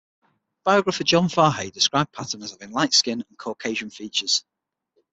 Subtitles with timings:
[0.65, 4.43] Biographer John Fahey described Patton as having light skin and Caucasian features.